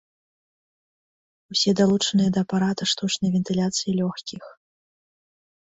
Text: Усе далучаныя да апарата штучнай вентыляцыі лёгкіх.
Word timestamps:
Усе 1.55 1.69
далучаныя 1.81 2.29
да 2.39 2.43
апарата 2.47 2.83
штучнай 2.93 3.31
вентыляцыі 3.37 3.91
лёгкіх. 4.03 4.43